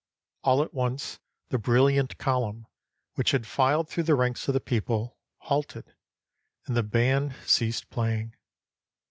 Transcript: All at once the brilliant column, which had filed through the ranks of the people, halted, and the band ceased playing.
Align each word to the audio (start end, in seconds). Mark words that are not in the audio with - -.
All 0.41 0.63
at 0.63 0.73
once 0.73 1.19
the 1.49 1.59
brilliant 1.59 2.17
column, 2.17 2.65
which 3.13 3.29
had 3.29 3.45
filed 3.45 3.87
through 3.87 4.01
the 4.05 4.15
ranks 4.15 4.47
of 4.47 4.55
the 4.55 4.59
people, 4.59 5.19
halted, 5.41 5.93
and 6.65 6.75
the 6.75 6.81
band 6.81 7.35
ceased 7.45 7.87
playing. 7.91 8.33